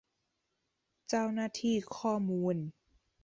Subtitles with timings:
[1.09, 2.55] เจ้าหน้าที่ข้อมูล